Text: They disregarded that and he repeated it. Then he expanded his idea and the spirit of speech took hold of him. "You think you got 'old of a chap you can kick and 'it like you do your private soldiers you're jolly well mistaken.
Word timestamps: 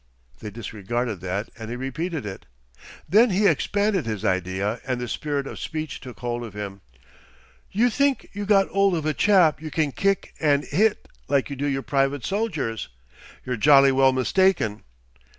They 0.39 0.49
disregarded 0.49 1.21
that 1.21 1.49
and 1.59 1.69
he 1.69 1.75
repeated 1.75 2.25
it. 2.25 2.47
Then 3.07 3.29
he 3.29 3.45
expanded 3.45 4.07
his 4.07 4.25
idea 4.25 4.81
and 4.83 4.99
the 4.99 5.07
spirit 5.07 5.45
of 5.45 5.59
speech 5.59 5.99
took 5.99 6.21
hold 6.21 6.43
of 6.43 6.55
him. 6.55 6.81
"You 7.71 7.91
think 7.91 8.27
you 8.33 8.47
got 8.47 8.67
'old 8.71 8.95
of 8.95 9.05
a 9.05 9.13
chap 9.13 9.61
you 9.61 9.69
can 9.69 9.91
kick 9.91 10.33
and 10.39 10.63
'it 10.71 11.07
like 11.27 11.51
you 11.51 11.55
do 11.55 11.67
your 11.67 11.83
private 11.83 12.25
soldiers 12.25 12.89
you're 13.45 13.57
jolly 13.57 13.91
well 13.91 14.11
mistaken. 14.11 14.81